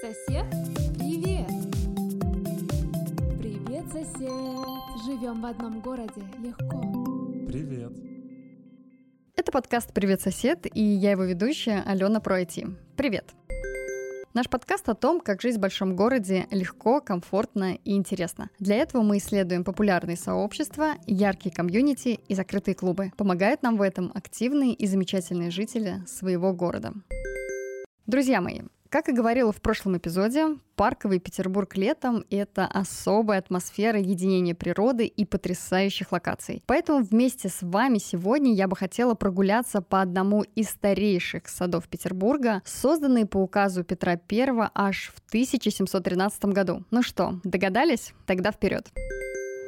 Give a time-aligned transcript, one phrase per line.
[0.00, 0.44] Сосед,
[0.96, 1.48] привет!
[3.36, 4.30] Привет, сосед!
[5.04, 6.80] Живем в одном городе, легко.
[7.48, 7.92] Привет.
[9.34, 12.66] Это подкаст «Привет, сосед» и я его ведущая Алена Пройти.
[12.96, 13.32] Привет!
[14.34, 18.50] Наш подкаст о том, как жить в большом городе легко, комфортно и интересно.
[18.60, 23.10] Для этого мы исследуем популярные сообщества, яркие комьюнити и закрытые клубы.
[23.16, 26.92] Помогают нам в этом активные и замечательные жители своего города.
[28.06, 28.60] Друзья мои,
[28.90, 35.24] как и говорила в прошлом эпизоде, парковый Петербург летом— это особая атмосфера единения природы и
[35.24, 36.62] потрясающих локаций.
[36.66, 42.62] Поэтому вместе с вами сегодня я бы хотела прогуляться по одному из старейших садов Петербурга,
[42.64, 46.84] созданный по указу Петра I аж в 1713 году.
[46.90, 48.12] Ну что, догадались?
[48.26, 48.90] Тогда вперед!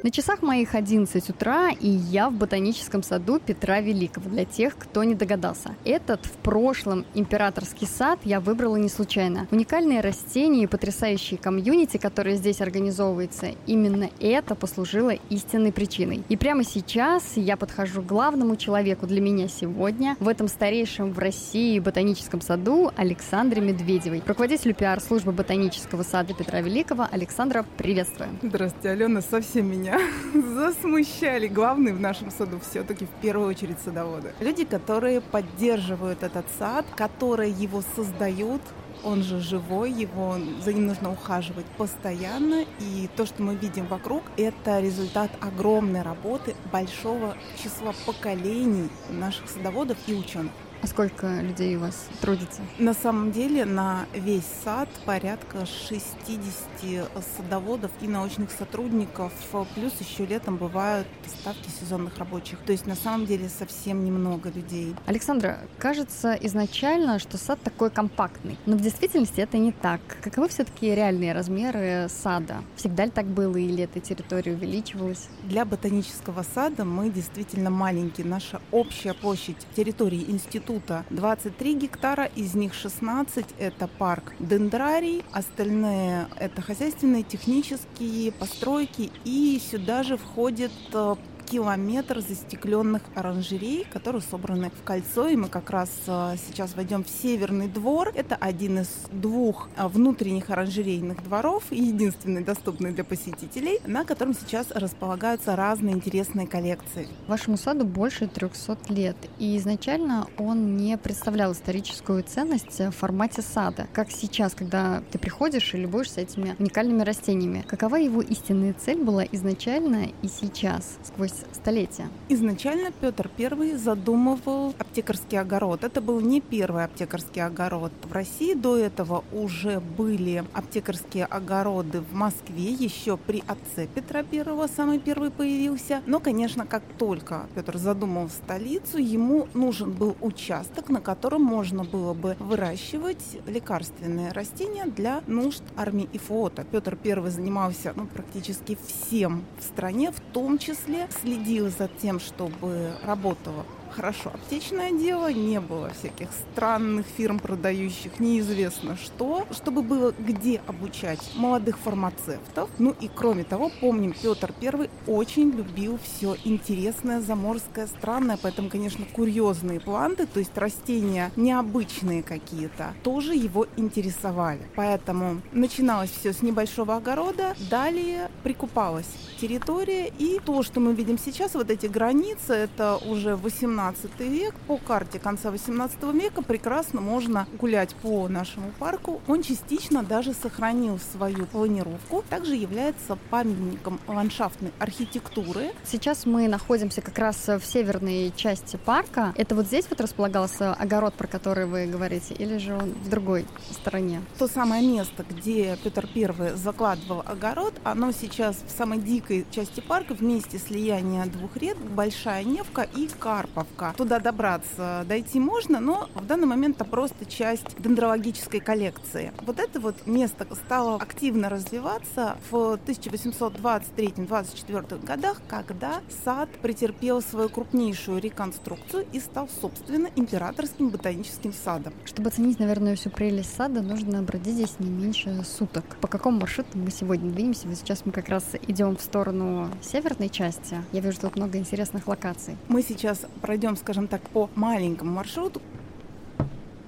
[0.02, 5.04] На часах моих 11 утра, и я в ботаническом саду Петра Великого, для тех, кто
[5.04, 5.74] не догадался.
[5.84, 9.46] Этот в прошлом императорский сад я выбрала не случайно.
[9.50, 16.22] Уникальные растения и потрясающие комьюнити, которые здесь организовываются, именно это послужило истинной причиной.
[16.30, 21.18] И прямо сейчас я подхожу к главному человеку для меня сегодня в этом старейшем в
[21.18, 27.06] России ботаническом саду Александре Медведевой, руководителю пиар-службы ботанического сада Петра Великого.
[27.10, 28.30] Александра, приветствую.
[28.40, 29.89] Здравствуйте, Алена, совсем меня
[30.54, 31.48] засмущали.
[31.48, 34.32] Главные в нашем саду все-таки в первую очередь садоводы.
[34.40, 38.60] Люди, которые поддерживают этот сад, которые его создают,
[39.02, 42.64] он же живой, его, за ним нужно ухаживать постоянно.
[42.80, 49.96] И то, что мы видим вокруг, это результат огромной работы большого числа поколений наших садоводов
[50.06, 50.52] и ученых.
[50.82, 52.62] А сколько людей у вас трудится?
[52.78, 59.30] На самом деле на весь сад порядка 60 садоводов и научных сотрудников,
[59.74, 62.58] плюс еще летом бывают ставки сезонных рабочих.
[62.60, 64.94] То есть на самом деле совсем немного людей.
[65.04, 70.00] Александра, кажется изначально, что сад такой компактный, но в действительности это не так.
[70.22, 72.62] Каковы все-таки реальные размеры сада?
[72.76, 75.28] Всегда ли так было или эта территория увеличивалась?
[75.44, 78.26] Для ботанического сада мы действительно маленькие.
[78.26, 81.04] Наша общая площадь территории института института.
[81.10, 90.02] 23 гектара, из них 16 это парк дендрарий, остальные это хозяйственные, технические постройки и сюда
[90.02, 91.16] же входит э,
[91.50, 95.26] километр застекленных оранжерей, которые собраны в кольцо.
[95.26, 98.12] И мы как раз а, сейчас войдем в Северный двор.
[98.14, 104.70] Это один из двух а, внутренних оранжерейных дворов, единственный доступный для посетителей, на котором сейчас
[104.70, 107.08] располагаются разные интересные коллекции.
[107.26, 113.88] Вашему саду больше 300 лет, и изначально он не представлял историческую ценность в формате сада,
[113.92, 117.64] как сейчас, когда ты приходишь и любуешься этими уникальными растениями.
[117.66, 122.08] Какова его истинная цель была изначально и сейчас, сквозь столетия.
[122.28, 125.84] Изначально Петр I задумывал аптекарский огород.
[125.84, 128.54] Это был не первый аптекарский огород в России.
[128.54, 132.72] До этого уже были аптекарские огороды в Москве.
[132.72, 136.02] Еще при отце Петра I самый первый появился.
[136.06, 142.14] Но, конечно, как только Петр задумал столицу, ему нужен был участок, на котором можно было
[142.14, 146.64] бы выращивать лекарственные растения для нужд армии и флота.
[146.64, 152.18] Петр I занимался ну, практически всем в стране, в том числе с следил за тем,
[152.18, 160.14] чтобы работала хорошо аптечное дело, не было всяких странных фирм, продающих неизвестно что, чтобы было
[160.18, 162.70] где обучать молодых фармацевтов.
[162.78, 169.04] Ну и кроме того, помним, Петр I очень любил все интересное, заморское, странное, поэтому, конечно,
[169.12, 174.60] курьезные планты, то есть растения необычные какие-то, тоже его интересовали.
[174.76, 179.08] Поэтому начиналось все с небольшого огорода, далее прикупалась
[179.40, 184.54] территория, и то, что мы видим сейчас, вот эти границы, это уже 18 18 век.
[184.66, 189.22] По карте конца 18 века прекрасно можно гулять по нашему парку.
[189.26, 192.22] Он частично даже сохранил свою планировку.
[192.28, 195.70] Также является памятником ландшафтной архитектуры.
[195.84, 199.32] Сейчас мы находимся как раз в северной части парка.
[199.36, 203.46] Это вот здесь вот располагался огород, про который вы говорите, или же он в другой
[203.70, 204.20] стороне?
[204.38, 210.12] То самое место, где Петр I закладывал огород, оно сейчас в самой дикой части парка
[210.12, 215.06] вместе слияния двух рек Большая Невка и Карпов легко туда добраться.
[215.08, 219.32] Дойти можно, но в данный момент это просто часть дендрологической коллекции.
[219.42, 228.20] Вот это вот место стало активно развиваться в 1823-24 годах, когда сад претерпел свою крупнейшую
[228.20, 231.92] реконструкцию и стал, собственно, императорским ботаническим садом.
[232.04, 235.84] Чтобы оценить, наверное, всю прелесть сада, нужно бродить здесь не меньше суток.
[236.00, 237.68] По какому маршруту мы сегодня двинемся?
[237.68, 240.82] Вот сейчас мы как раз идем в сторону северной части.
[240.92, 242.56] Я вижу тут много интересных локаций.
[242.68, 245.60] Мы сейчас пройдем, скажем так, по маленькому маршруту,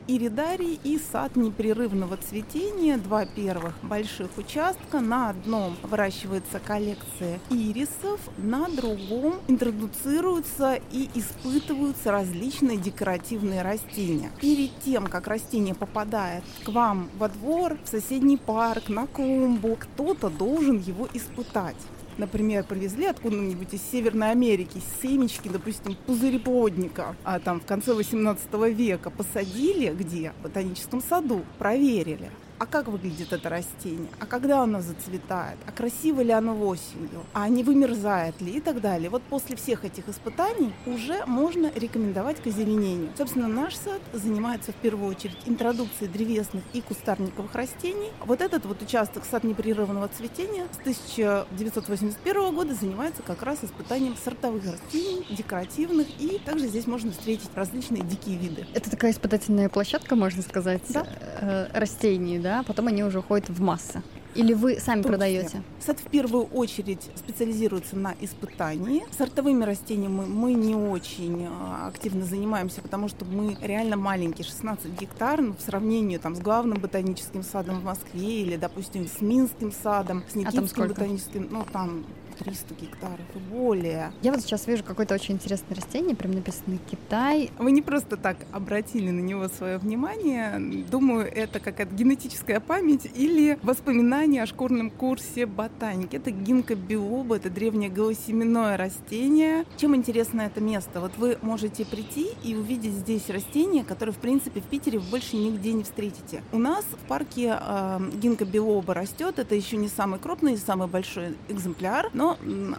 [0.08, 2.98] Иридарий и сад непрерывного цветения.
[2.98, 4.98] Два первых больших участка.
[4.98, 14.32] На одном выращивается коллекция ирисов, на другом интродуцируются и испытываются различные декоративные растения.
[14.40, 20.30] Перед тем, как растение попадает к вам во двор, в соседний парк, на клумбу, кто-то
[20.30, 21.76] должен его испытать
[22.18, 29.10] например, привезли откуда-нибудь из Северной Америки семечки, допустим, пузыреподника, а там в конце 18 века
[29.10, 30.32] посадили где?
[30.40, 32.30] В ботаническом саду, проверили
[32.62, 37.48] а как выглядит это растение, а когда оно зацветает, а красиво ли оно осенью, а
[37.48, 39.10] не вымерзает ли и так далее.
[39.10, 43.10] Вот после всех этих испытаний уже можно рекомендовать к озеленению.
[43.18, 48.12] Собственно, наш сад занимается в первую очередь интродукцией древесных и кустарниковых растений.
[48.24, 54.62] Вот этот вот участок сад непрерывного цветения с 1981 года занимается как раз испытанием сортовых
[54.66, 58.68] растений, декоративных, и также здесь можно встретить различные дикие виды.
[58.72, 61.04] Это такая испытательная площадка, можно сказать, да?
[61.40, 62.51] э, растений, да?
[62.52, 64.02] Да, потом они уже уходят в массы.
[64.34, 65.62] Или вы сами продаете?
[65.80, 69.04] Сад в первую очередь специализируется на испытании.
[69.16, 75.40] Сортовыми растениями мы не очень а, активно занимаемся, потому что мы реально маленькие, 16 гектар,
[75.40, 80.22] ну, в сравнении там, с главным ботаническим садом в Москве или, допустим, с Минским садом,
[80.30, 82.04] с Никитским а ботаническим, ну там
[82.36, 84.12] 300 гектаров и более.
[84.22, 87.50] Я вот сейчас вижу какое-то очень интересное растение, прям написано Китай.
[87.58, 90.84] Вы не просто так обратили на него свое внимание.
[90.90, 96.16] Думаю, это какая-то генетическая память или воспоминание о школьном курсе ботаники.
[96.16, 99.64] Это гинка биоба, это древнее голосеменное растение.
[99.76, 101.00] Чем интересно это место?
[101.00, 105.36] Вот вы можете прийти и увидеть здесь растение, которое, в принципе, в Питере вы больше
[105.36, 106.42] нигде не встретите.
[106.52, 109.38] У нас в парке э, гинка биоба растет.
[109.38, 112.21] Это еще не самый крупный, самый большой экземпляр, но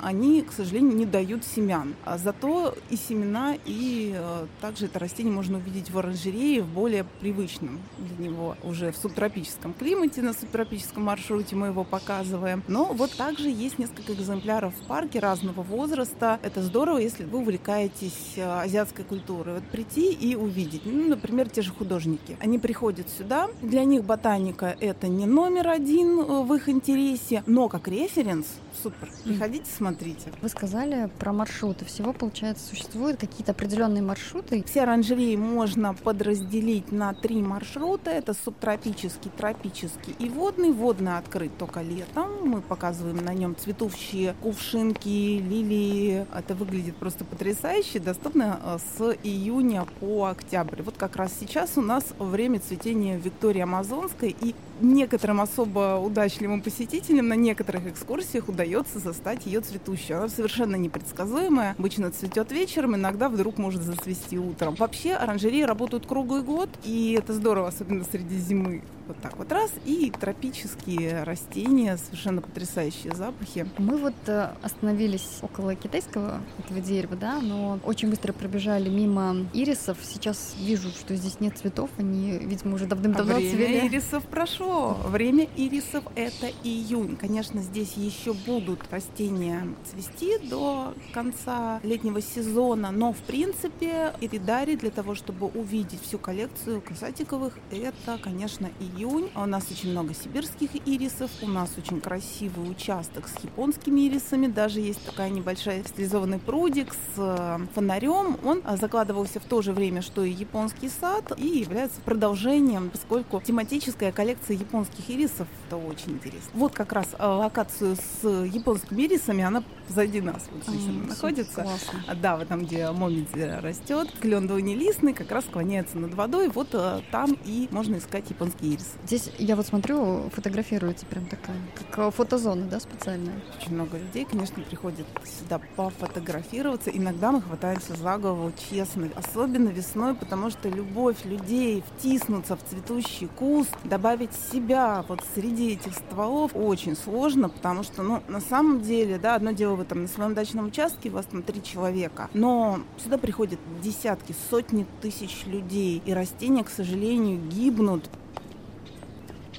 [0.02, 1.96] они, к сожалению, не дают семян.
[2.06, 7.06] А зато и семена, и э, также это растение можно увидеть в оранжерее в более
[7.20, 12.64] привычном для него уже в субтропическом климате, на субтропическом маршруте мы его показываем.
[12.68, 16.40] Но вот также есть несколько экземпляров в парке разного возраста.
[16.44, 19.56] Это здорово, если вы увлекаетесь э, азиатской культурой.
[19.56, 20.82] Вот прийти и увидеть.
[20.86, 22.38] Ну, например, те же художники.
[22.40, 23.50] Они приходят сюда.
[23.62, 28.46] Для них ботаника это не номер один э, в их интересе, но как референс
[28.82, 29.10] супер.
[29.34, 30.32] Приходите, смотрите.
[30.42, 31.86] Вы сказали про маршруты.
[31.86, 34.64] Всего, получается, существуют какие-то определенные маршруты?
[34.64, 38.12] Все оранжереи можно подразделить на три маршрута.
[38.12, 40.72] Это субтропический, тропический и водный.
[40.72, 42.48] Водный открыт только летом.
[42.48, 45.08] Мы показываем на нем цветущие кувшинки,
[45.40, 46.28] лилии.
[46.32, 48.00] Это выглядит просто потрясающе.
[48.00, 50.84] Доступно э, с июня по октябрь.
[50.84, 54.36] Вот как раз сейчас у нас время цветения Виктории Амазонской.
[54.40, 60.16] И некоторым особо удачливым посетителям на некоторых экскурсиях удается застать ее цветущей.
[60.16, 61.76] Она совершенно непредсказуемая.
[61.78, 64.76] Обычно цветет вечером, иногда вдруг может зацвести утром.
[64.76, 68.82] Вообще оранжереи работают круглый год, и это здорово, особенно среди зимы.
[69.08, 69.72] Вот так вот раз.
[69.86, 73.68] И тропические растения, совершенно потрясающие запахи.
[73.78, 79.98] Мы вот э, остановились около китайского этого дерева, да, но очень быстро пробежали мимо ирисов.
[80.04, 83.88] Сейчас вижу, что здесь нет цветов, они, видимо, уже давным-давно а время цвели.
[83.88, 84.98] ирисов прошло.
[85.06, 87.18] Время ирисов— это июнь.
[87.18, 94.92] Конечно, здесь еще будут растения цвести до конца летнего сезона, но, в принципе, иридарий для
[94.92, 99.30] того, чтобы увидеть всю коллекцию касатиковых, это, конечно, июнь июнь.
[99.36, 104.80] У нас очень много сибирских ирисов, у нас очень красивый участок с японскими ирисами, даже
[104.80, 108.38] есть такая небольшая стилизованный прудик с э, фонарем.
[108.44, 113.42] Он э, закладывался в то же время, что и японский сад, и является продолжением, поскольку
[113.42, 116.52] тематическая коллекция японских ирисов это очень интересно.
[116.54, 121.62] Вот как раз э, локацию с японскими ирисами, она позади нас вот здесь mm, находится.
[121.62, 122.16] Классно.
[122.22, 126.50] Да, вот там, где момидзи растет, клен двойнелистный, как раз склоняется над водой.
[126.50, 126.70] Вот
[127.12, 128.94] там и можно искать японский ирис.
[129.06, 131.58] Здесь, я вот смотрю, фотографируется прям такая,
[131.92, 133.36] как фотозона, да, специальная?
[133.60, 136.90] Очень много людей, конечно, приходят сюда пофотографироваться.
[136.90, 139.10] Иногда мы хватаемся за голову, честно.
[139.16, 145.94] Особенно весной, потому что любовь людей втиснуться в цветущий куст, добавить себя вот среди этих
[145.94, 150.08] стволов очень сложно, потому что, ну, на самом деле, да, одно дело вы там на
[150.08, 156.02] своем дачном участке, у вас там три человека, но сюда приходят десятки, сотни тысяч людей,
[156.06, 158.10] и растения, к сожалению, гибнут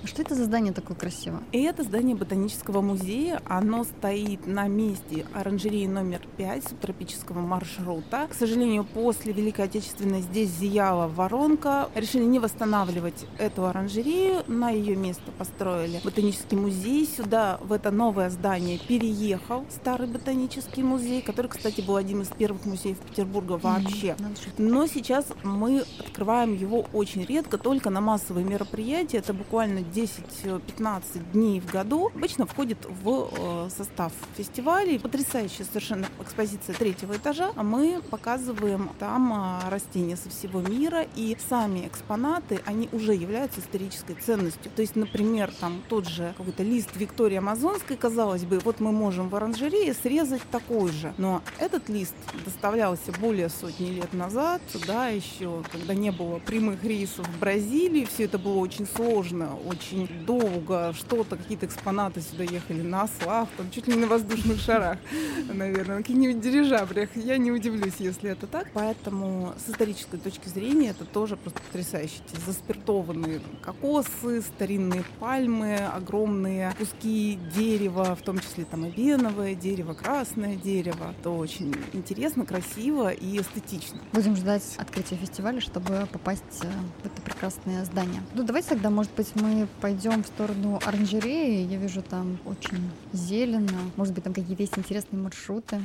[0.07, 1.43] что это за здание такое красивое?
[1.53, 3.41] И это здание ботанического музея.
[3.47, 8.27] Оно стоит на месте оранжереи номер 5 субтропического маршрута.
[8.31, 11.89] К сожалению, после Великой Отечественной здесь зияла воронка.
[11.95, 14.43] Решили не восстанавливать эту оранжерею.
[14.47, 17.07] На ее место построили ботанический музей.
[17.07, 22.65] Сюда, в это новое здание, переехал старый ботанический музей, который, кстати, был один из первых
[22.65, 24.17] музеев Петербурга вообще.
[24.59, 29.19] Но сейчас мы открываем его очень редко, только на массовые мероприятия.
[29.19, 32.11] Это буквально 10-15 дней в году.
[32.15, 34.99] Обычно входит в э, состав фестивалей.
[34.99, 37.53] Потрясающая совершенно экспозиция третьего этажа.
[37.55, 41.07] А мы показываем там а, растения со всего мира.
[41.15, 44.71] И сами экспонаты, они уже являются исторической ценностью.
[44.75, 49.29] То есть, например, там тот же какой-то лист Виктории Амазонской, казалось бы, вот мы можем
[49.29, 51.15] в оранжерее срезать такой же.
[51.19, 57.27] Но этот лист доставлялся более сотни лет назад, да, еще, когда не было прямых рейсов
[57.29, 63.03] в Бразилии, все это было очень сложно, очень долго, что-то, какие-то экспонаты сюда ехали на
[63.03, 64.99] ослах, там чуть ли не на воздушных шарах,
[65.53, 67.17] наверное, на каких-нибудь дирижаблях.
[67.17, 68.69] Я не удивлюсь, если это так.
[68.73, 72.15] Поэтому с исторической точки зрения это тоже просто потрясающе.
[72.27, 80.57] Эти заспиртованные кокосы, старинные пальмы, огромные куски дерева, в том числе там обеновое дерево, красное
[80.57, 81.15] дерево.
[81.19, 84.01] Это очень интересно, красиво и эстетично.
[84.13, 86.67] Будем ждать открытия фестиваля, чтобы попасть э,
[87.03, 88.23] в это прекрасное здание.
[88.35, 91.67] Ну, давайте тогда, может быть, мы пойдем в сторону оранжереи.
[91.67, 93.91] Я вижу там очень зелено.
[93.97, 95.81] Может быть, там какие-то есть интересные маршруты.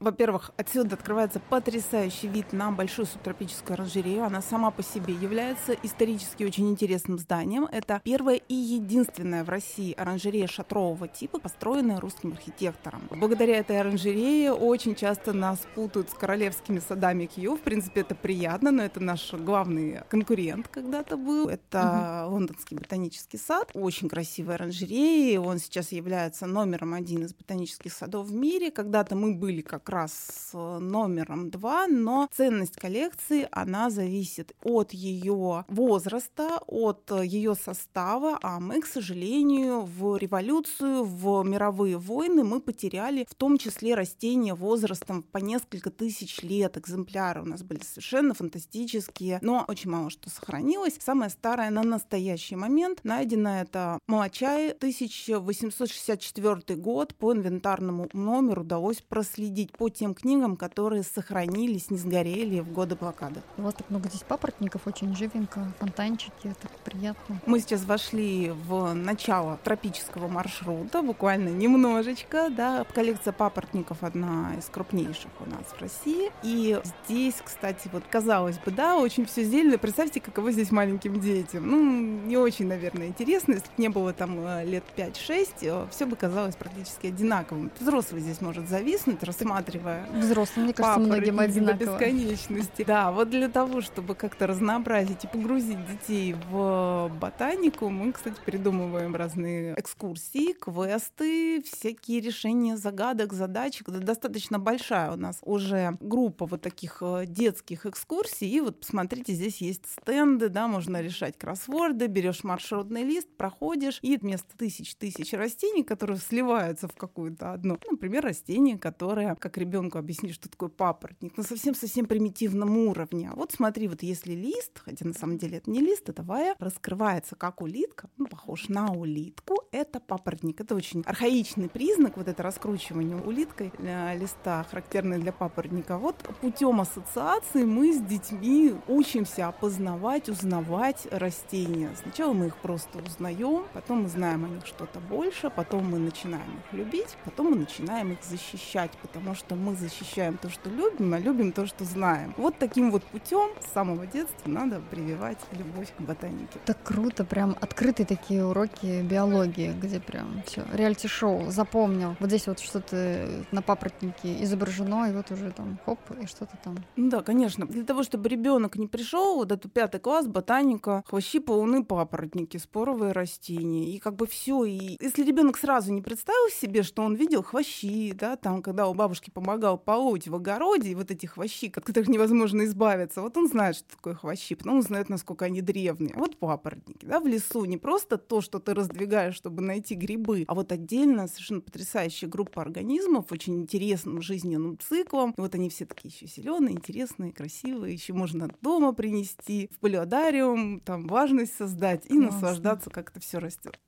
[0.00, 4.24] Во-первых, отсюда открывается потрясающий вид на большую субтропическую оранжерею.
[4.24, 7.64] Она сама по себе является исторически очень интересным зданием.
[7.64, 13.02] Это первая и единственная в России оранжерея шатрового типа, построенная русским архитектором.
[13.10, 17.56] Благодаря этой оранжерее очень часто нас путают с королевскими садами Кью.
[17.56, 21.46] В принципе, это приятно, но это наш главный конкурент когда-то был.
[21.50, 22.36] Это угу.
[22.36, 23.70] лондонский ботанический сад.
[23.74, 25.40] Очень красивая оранжерея.
[25.40, 28.70] Он сейчас является номером один из ботанических садов в мире.
[28.70, 35.64] Когда-то мы были как раз с номером два, но ценность коллекции, она зависит от ее
[35.68, 43.26] возраста, от ее состава, а мы, к сожалению, в революцию, в мировые войны мы потеряли
[43.28, 46.76] в том числе растения возрастом по несколько тысяч лет.
[46.76, 50.98] Экземпляры у нас были совершенно фантастические, но очень мало что сохранилось.
[51.00, 57.14] Самое старое на настоящий момент найдено это Молочай, 1864 год.
[57.14, 63.40] По инвентарному номеру удалось проследить по тем книгам, которые сохранились, не сгорели в годы блокады.
[63.56, 67.40] У вас так много здесь папоротников, очень живенько, фонтанчики, так приятно.
[67.46, 75.30] Мы сейчас вошли в начало тропического маршрута, буквально немножечко, да, коллекция папоротников одна из крупнейших
[75.40, 76.30] у нас в России.
[76.42, 79.78] И здесь, кстати, вот казалось бы, да, очень все зелено.
[79.78, 81.66] Представьте, каково здесь маленьким детям.
[81.66, 83.52] Ну, не очень, наверное, интересно.
[83.54, 87.70] Если бы не было там э, лет 5-6, э, все бы казалось практически одинаковым.
[87.80, 90.06] Взрослый здесь может зависнуть, рассматривать рассматривая.
[90.20, 91.78] Взрослым, мне кажется, многим одинаково.
[91.78, 92.84] До бесконечности.
[92.84, 99.14] Да, вот для того, чтобы как-то разнообразить и погрузить детей в ботанику, мы, кстати, придумываем
[99.14, 103.82] разные экскурсии, квесты, всякие решения загадок, задач.
[103.86, 108.48] Достаточно большая у нас уже группа вот таких э, детских экскурсий.
[108.48, 114.16] И вот посмотрите, здесь есть стенды, да, можно решать кроссворды, берешь маршрутный лист, проходишь, и
[114.16, 120.48] вместо тысяч-тысяч растений, которые сливаются в какую-то одну, например, растение, которое, как ребенку объяснить, что
[120.48, 123.30] такое папоротник, на совсем-совсем примитивном уровне.
[123.32, 126.54] А вот смотри, вот если лист, хотя на самом деле это не лист, это вая,
[126.58, 130.60] раскрывается как улитка, ну, похож на улитку, это папоротник.
[130.60, 135.98] Это очень архаичный признак, вот это раскручивание улиткой э, листа, характерный для папоротника.
[135.98, 141.90] Вот путем ассоциации мы с детьми учимся опознавать, узнавать растения.
[142.02, 146.58] Сначала мы их просто узнаем, потом мы знаем о них что-то больше, потом мы начинаем
[146.58, 151.12] их любить, потом мы начинаем их защищать, потому что что мы защищаем то, что любим,
[151.12, 152.32] а любим то, что знаем.
[152.36, 156.60] Вот таким вот путем с самого детства надо прививать любовь к ботанике.
[156.66, 162.14] Так круто, прям открытые такие уроки биологии, где прям все реалити-шоу запомнил.
[162.20, 166.76] Вот здесь вот что-то на папоротнике изображено, и вот уже там хоп, и что-то там.
[166.94, 167.66] Ну да, конечно.
[167.66, 173.10] Для того, чтобы ребенок не пришел, вот этот пятый класс, ботаника, хвощи, полуны, папоротники, споровые
[173.10, 174.62] растения, и как бы все.
[174.62, 178.94] И если ребенок сразу не представил себе, что он видел хвощи, да, там, когда у
[178.94, 183.48] бабушки помогал полоть в огороде, и вот этих хвощи, от которых невозможно избавиться, вот он
[183.48, 186.14] знает, что такое хвощи, потом он знает, насколько они древние.
[186.16, 190.44] Вот папоротники, да, в лесу не просто то, что ты раздвигаешь, чтобы чтобы найти грибы.
[190.48, 195.34] А вот отдельно совершенно потрясающая группа организмов, очень интересным жизненным циклом.
[195.36, 197.94] И вот они все такие еще зеленые, интересные, красивые.
[197.94, 202.26] Еще можно дома принести в полиодариум, там важность создать и Классно.
[202.26, 203.78] наслаждаться, как это все растет.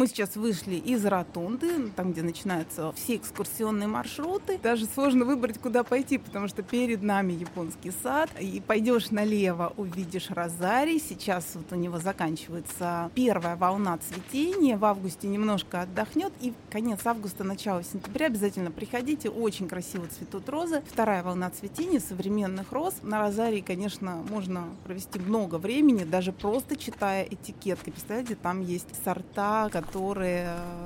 [0.00, 4.58] Мы сейчас вышли из ротонды, там, где начинаются все экскурсионные маршруты.
[4.62, 8.30] Даже сложно выбрать, куда пойти, потому что перед нами японский сад.
[8.40, 10.98] И пойдешь налево, увидишь розарий.
[10.98, 14.78] Сейчас вот у него заканчивается первая волна цветения.
[14.78, 16.32] В августе немножко отдохнет.
[16.40, 19.28] И конец августа, начало сентября обязательно приходите.
[19.28, 20.82] Очень красиво цветут розы.
[20.90, 22.94] Вторая волна цветения современных роз.
[23.02, 27.90] На розарии, конечно, можно провести много времени, даже просто читая этикетки.
[27.90, 29.89] Представляете, там есть сорта, которые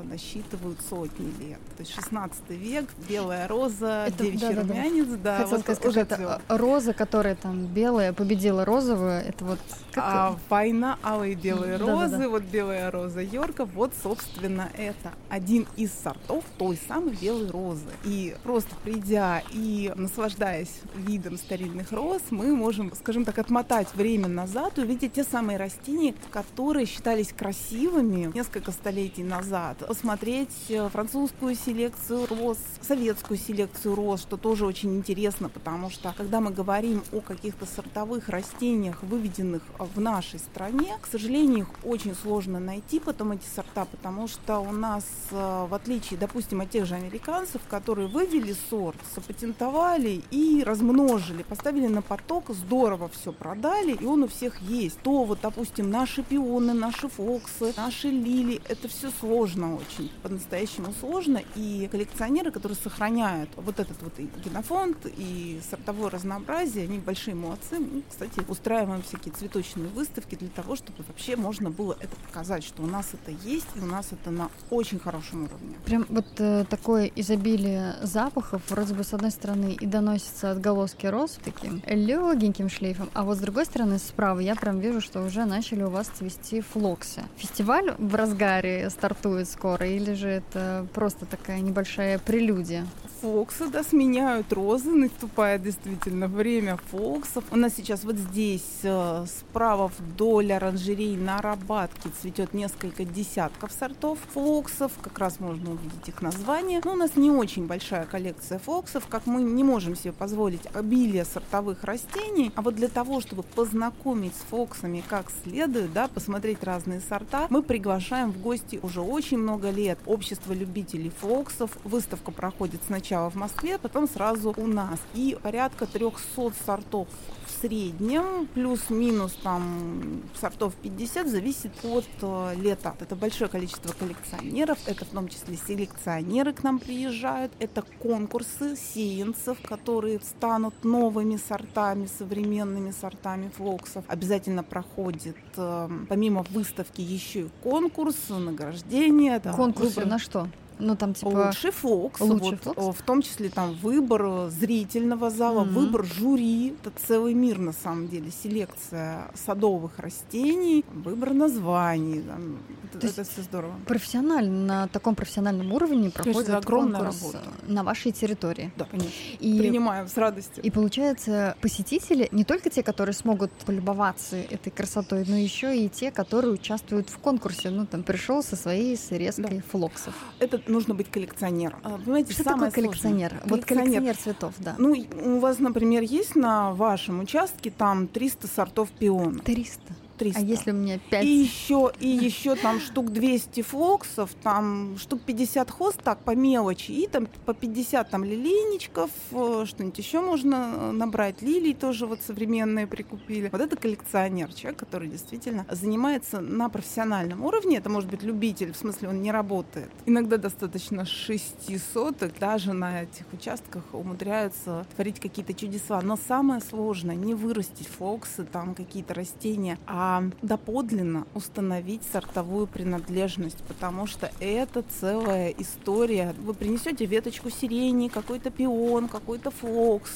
[0.05, 1.61] насчитывают сотни лет.
[1.77, 5.17] То есть 16 век, белая роза, это, девичий да, румянец, да.
[5.17, 5.37] да.
[5.39, 9.59] Хотела вот сказать, уже это роза, которая там белая, победила розовую, это вот...
[9.93, 10.05] Как...
[10.05, 12.29] А, война алые белые да, розы, да, да.
[12.29, 17.91] вот белая роза Йорка, вот, собственно, это один из сортов той самой белой розы.
[18.05, 24.79] И просто придя и наслаждаясь видом старинных роз, мы можем, скажем так, отмотать время назад
[24.79, 32.27] и увидеть те самые растения, которые считались красивыми несколько столетий назад, посмотреть э, французскую селекцию
[32.27, 37.67] роз, советскую селекцию роз, что тоже очень интересно, потому что когда мы говорим о каких-то
[37.67, 43.85] сортовых растениях, выведенных в нашей стране, к сожалению, их очень сложно найти потом эти сорта,
[43.85, 48.99] потому что у нас, э, в отличие, допустим, от тех же американцев, которые вывели сорт,
[49.15, 55.25] запатентовали и размножили, поставили на поток, здорово все продали, и он у всех есть, то
[55.25, 61.41] вот, допустим, наши пионы, наши фоксы, наши лилии, это все сложно очень, по-настоящему сложно.
[61.55, 67.79] И коллекционеры, которые сохраняют вот этот вот и генофонд, и сортовое разнообразие, они большие молодцы.
[67.79, 72.83] Мы, кстати, устраиваем всякие цветочные выставки для того, чтобы вообще можно было это показать, что
[72.83, 75.77] у нас это есть, и у нас это на очень хорошем уровне.
[75.85, 81.39] Прям вот э, такое изобилие запахов, вроде бы с одной стороны и доносится отголоски роз
[81.45, 85.83] таким легеньким шлейфом, а вот с другой стороны справа я прям вижу, что уже начали
[85.83, 87.23] у вас цвести флоксы.
[87.37, 92.87] Фестиваль в разгаре Гарри стартует скоро, или же это просто такая небольшая прелюдия?
[93.21, 97.45] Фоксы, да, сменяют розы, наступает действительно время фоксов.
[97.51, 104.19] У нас сейчас вот здесь э, справа вдоль оранжерей на Рабатке цветет несколько десятков сортов
[104.33, 106.81] фоксов, как раз можно увидеть их название.
[106.85, 111.25] Но у нас не очень большая коллекция фоксов, как мы не можем себе позволить обилие
[111.25, 117.01] сортовых растений, а вот для того, чтобы познакомить с фоксами как следует, да, посмотреть разные
[117.01, 119.99] сорта, мы приглашаем в гости уже очень много лет.
[120.07, 121.77] Общество любителей фоксов.
[121.85, 124.99] Выставка проходит сначала в Москве, потом сразу у нас.
[125.15, 127.09] И порядка 300 сортов
[127.47, 132.95] в среднем, плюс-минус там сортов 50, зависит от э, лета.
[133.01, 139.59] Это большое количество коллекционеров, это в том числе селекционеры к нам приезжают, это конкурсы сеянцев,
[139.63, 144.05] которые станут новыми сортами, современными сортами флоксов.
[144.09, 149.41] Обязательно проходит, помимо выставки, еще и конкурс, награждение.
[149.41, 150.07] Да, Конкурсы выбор...
[150.07, 150.49] на что?
[150.79, 151.29] Ну, там типа...
[151.29, 152.21] Лучший фокс.
[152.21, 152.99] Лучший вот, фокс?
[152.99, 155.73] В том числе там выбор зрительного зала, mm-hmm.
[155.73, 156.75] выбор жюри.
[156.83, 158.31] Это целый мир, на самом деле.
[158.31, 162.23] Селекция садовых растений, выбор названий.
[162.23, 162.59] Там,
[162.93, 163.75] это, это все здорово.
[163.87, 167.51] Профессионально, на таком профессиональном уровне проходит огромная конкурс работа.
[167.67, 168.73] на вашей территории.
[168.77, 169.11] Да, конечно.
[169.41, 170.63] И, Принимаем с радостью.
[170.63, 176.11] И получается, посетители не только те, которые смогут полюбоваться этой красотой, но еще и те,
[176.11, 177.71] которые участвуют в конкурсе.
[177.71, 179.63] Ну, там, пришел со своей срезкой да.
[179.71, 180.15] флоксов.
[180.39, 181.79] Это нужно быть коллекционером.
[181.83, 183.31] А, понимаете, Что самое такое коллекционер?
[183.31, 183.49] Сложное.
[183.51, 184.75] Вот коллекционер цветов, да.
[184.79, 189.39] Ну, у вас, например, есть на вашем участке там 300 сортов пиона.
[189.41, 189.81] 300?
[190.17, 190.39] 300.
[190.39, 191.25] А если у меня 5?
[191.25, 196.93] И еще, и еще там штук 200 флоксов, там штук 50 хост, так, по мелочи,
[196.93, 201.43] и там по 50 там лилейничков, э, что-нибудь еще можно э, набрать.
[201.43, 203.49] Лилии тоже вот современные прикупили.
[203.51, 207.79] Вот это коллекционер, человек, который действительно занимается на профессиональном уровне.
[207.79, 209.91] Это может быть любитель, в смысле он не работает.
[210.07, 216.01] Иногда достаточно 600, даже на этих участках умудряются творить какие-то чудеса.
[216.03, 223.65] Но самое сложное не вырастить фоксы, там какие-то растения, а а доподлинно установить сортовую принадлежность,
[223.67, 226.35] потому что это целая история.
[226.41, 230.11] Вы принесете веточку сирени, какой-то пион, какой-то флокс,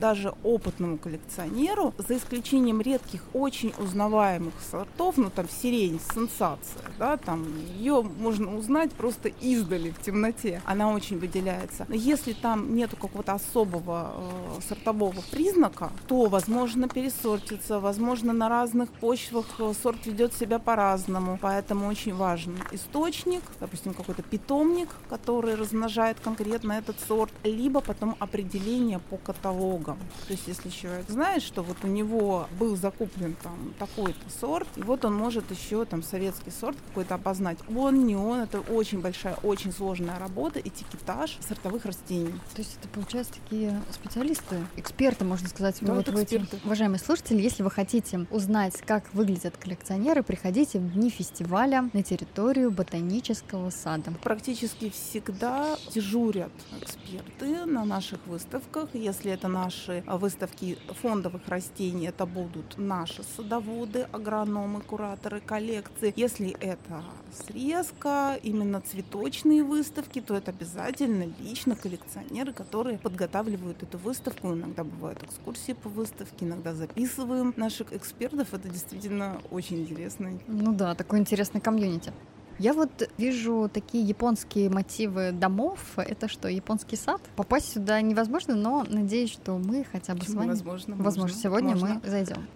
[0.00, 7.44] даже опытному коллекционеру, за исключением редких, очень узнаваемых сортов, ну там сирень, сенсация, да, там
[7.76, 11.84] ее можно узнать просто издали в темноте, она очень выделяется.
[11.88, 14.14] Но если там нету какого-то особого
[14.56, 21.38] э, сортового признака, то возможно пересортиться, возможно на разных почвах почвах сорт ведет себя по-разному,
[21.40, 28.98] поэтому очень важен источник, допустим, какой-то питомник, который размножает конкретно этот сорт, либо потом определение
[28.98, 29.98] по каталогам.
[30.26, 34.82] То есть если человек знает, что вот у него был закуплен там такой-то сорт, и
[34.82, 37.58] вот он может еще там советский сорт какой-то обознать.
[37.74, 42.34] Он, не он, это очень большая, очень сложная работа, этикетаж сортовых растений.
[42.54, 45.78] То есть это, получается, такие специалисты, эксперты, можно сказать.
[45.80, 46.56] Да, вот эксперты.
[46.56, 46.64] Эти...
[46.64, 52.70] Уважаемые слушатели, если вы хотите узнать, как выглядят коллекционеры, приходите в дни фестиваля на территорию
[52.70, 54.12] ботанического сада.
[54.22, 58.90] Практически всегда дежурят эксперты на наших выставках.
[58.92, 66.12] Если это наши выставки фондовых растений, это будут наши садоводы, агрономы, кураторы коллекции.
[66.16, 67.02] Если это
[67.46, 74.52] срезка, именно цветочные выставки, то это обязательно лично коллекционеры, которые подготавливают эту выставку.
[74.52, 78.52] Иногда бывают экскурсии по выставке, иногда записываем наших экспертов.
[78.52, 79.13] Это действительно
[79.50, 80.30] очень интересно.
[80.46, 82.12] Ну да, такой интересный комьюнити.
[82.58, 85.80] Я вот вижу такие японские мотивы домов.
[85.96, 87.20] Это что, японский сад?
[87.34, 90.48] Попасть сюда невозможно, но надеюсь, что мы хотя бы Почему с вами...
[90.50, 91.42] Возможно, Возможно, можно.
[91.42, 92.00] сегодня Можно.
[92.02, 92.46] мы зайдем.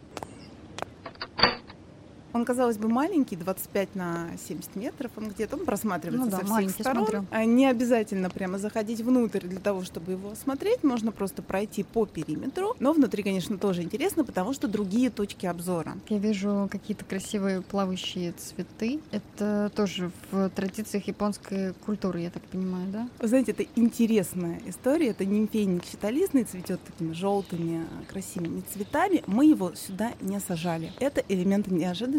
[2.33, 6.45] Он, казалось бы, маленький, 25 на 70 метров, он где-то, он просматривается Ну да, со
[6.45, 7.05] всех сторон.
[7.05, 7.27] смотрю.
[7.31, 12.07] А Не обязательно прямо заходить внутрь для того, чтобы его осмотреть, можно просто пройти по
[12.07, 15.97] периметру, но внутри, конечно, тоже интересно, потому что другие точки обзора.
[16.09, 19.01] Я вижу какие-то красивые плавающие цветы.
[19.11, 23.09] Это тоже в традициях японской культуры, я так понимаю, да?
[23.21, 29.23] Вы знаете, это интересная история, это нимфейник щитолистный, цветет такими желтыми красивыми цветами.
[29.27, 30.93] Мы его сюда не сажали.
[31.01, 32.19] Это элемент неожиданности,